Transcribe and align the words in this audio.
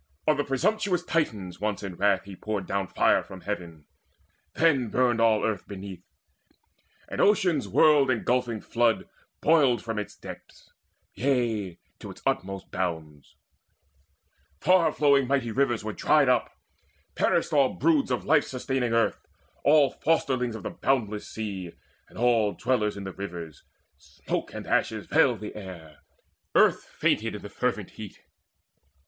On 0.27 0.35
the 0.35 0.43
presumptuous 0.43 1.03
Titans 1.03 1.61
once 1.61 1.83
in 1.83 1.93
wrath 1.95 2.23
He 2.23 2.35
poured 2.35 2.65
down 2.65 2.87
fire 2.87 3.21
from 3.21 3.41
heaven: 3.41 3.85
then 4.55 4.89
burned 4.89 5.21
all 5.21 5.45
earth 5.45 5.67
Beneath, 5.67 6.01
and 7.07 7.21
Ocean's 7.21 7.67
world 7.67 8.09
engirdling 8.09 8.61
flood 8.63 9.07
Boiled 9.41 9.83
from 9.83 9.99
its 9.99 10.15
depths, 10.15 10.73
yea, 11.13 11.77
to 11.99 12.09
its 12.09 12.23
utmost 12.25 12.71
bounds: 12.71 13.35
Far 14.59 14.91
flowing 14.91 15.27
mighty 15.27 15.51
rivers 15.51 15.83
were 15.83 15.93
dried 15.93 16.27
up: 16.29 16.49
Perished 17.13 17.53
all 17.53 17.75
broods 17.75 18.09
of 18.09 18.25
life 18.25 18.45
sustaining 18.45 18.93
earth, 18.93 19.21
All 19.63 19.91
fosterlings 19.91 20.55
of 20.55 20.63
the 20.63 20.71
boundless 20.71 21.27
sea, 21.29 21.73
and 22.09 22.17
all 22.17 22.53
Dwellers 22.53 22.97
in 22.97 23.03
rivers: 23.03 23.61
smoke 23.99 24.51
and 24.51 24.65
ashes 24.65 25.05
veiled 25.05 25.41
The 25.41 25.53
air: 25.55 25.97
earth 26.55 26.85
fainted 26.85 27.35
in 27.35 27.43
the 27.43 27.49
fervent 27.49 27.91
heat. 27.91 28.19